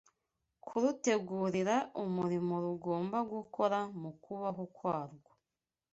kurutegurira 0.65 1.75
umurimo 2.03 2.53
rugomba 2.65 3.17
gukora 3.33 3.79
mu 3.99 4.11
kubaho 4.23 4.63
kwarwo 4.75 5.29